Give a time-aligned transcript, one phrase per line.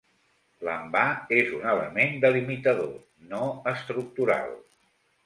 [0.67, 1.01] L'envà
[1.41, 2.97] és un element delimitador,
[3.35, 4.57] no estructural.